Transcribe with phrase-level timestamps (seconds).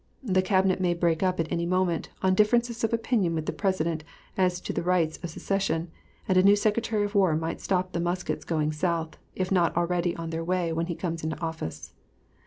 [0.23, 4.03] The Cabinet may break up at any moment, on differences of opinion with the President
[4.35, 5.91] as to the rights of secession,
[6.27, 10.15] and a new Secretary of War might stop the muskets going South, if not already
[10.15, 11.93] on their way when he comes into office.